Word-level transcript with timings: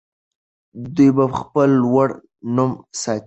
دوی 0.95 1.09
به 1.15 1.25
خپل 1.39 1.69
لوړ 1.91 2.07
نوم 2.55 2.71
ساتي. 3.01 3.19